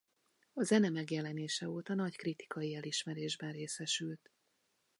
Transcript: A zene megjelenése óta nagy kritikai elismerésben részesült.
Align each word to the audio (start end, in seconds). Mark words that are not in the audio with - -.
A 0.53 0.63
zene 0.63 0.89
megjelenése 0.89 1.69
óta 1.69 1.93
nagy 1.93 2.15
kritikai 2.15 2.75
elismerésben 2.75 3.51
részesült. 3.51 4.31